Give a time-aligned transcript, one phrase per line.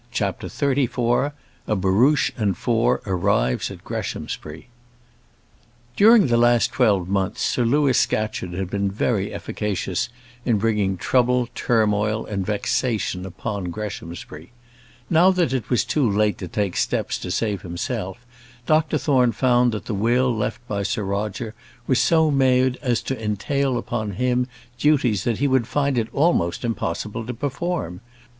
[0.09, 1.31] CHAPTER XXXIV
[1.67, 4.67] A Barouche and Four Arrives at Greshamsbury
[5.95, 10.09] During the last twelve months Sir Louis Scatcherd had been very efficacious
[10.43, 14.51] in bringing trouble, turmoil, and vexation upon Greshamsbury.
[15.07, 18.25] Now that it was too late to take steps to save himself,
[18.65, 21.53] Dr Thorne found that the will left by Sir Roger
[21.85, 24.47] was so made as to entail upon him
[24.79, 28.01] duties that he would find it almost impossible to perform.